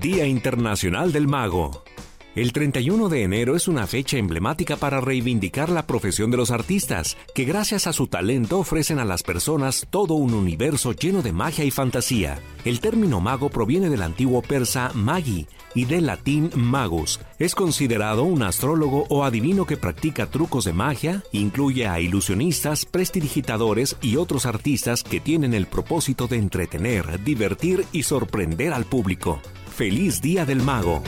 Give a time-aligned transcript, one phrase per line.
[0.00, 1.82] Día Internacional del Mago.
[2.36, 7.16] El 31 de enero es una fecha emblemática para reivindicar la profesión de los artistas,
[7.34, 11.64] que gracias a su talento ofrecen a las personas todo un universo lleno de magia
[11.64, 12.38] y fantasía.
[12.64, 17.18] El término mago proviene del antiguo persa magi y del latín magus.
[17.40, 23.96] Es considerado un astrólogo o adivino que practica trucos de magia, incluye a ilusionistas, prestidigitadores
[24.00, 29.40] y otros artistas que tienen el propósito de entretener, divertir y sorprender al público.
[29.78, 31.04] Feliz Día del Mago.